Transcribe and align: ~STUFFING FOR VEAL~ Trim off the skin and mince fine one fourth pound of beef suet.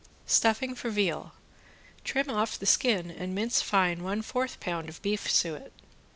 ~STUFFING 0.25 0.73
FOR 0.73 0.89
VEAL~ 0.89 1.31
Trim 2.03 2.27
off 2.31 2.57
the 2.57 2.65
skin 2.65 3.11
and 3.11 3.35
mince 3.35 3.61
fine 3.61 4.01
one 4.01 4.23
fourth 4.23 4.59
pound 4.59 4.89
of 4.89 4.99
beef 5.03 5.29
suet. 5.29 5.71